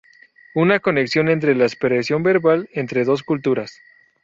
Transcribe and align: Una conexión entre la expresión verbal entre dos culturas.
Una 0.55 0.79
conexión 0.79 1.29
entre 1.29 1.53
la 1.53 1.65
expresión 1.65 2.23
verbal 2.23 2.67
entre 2.73 3.03
dos 3.05 3.21
culturas. 3.21 3.79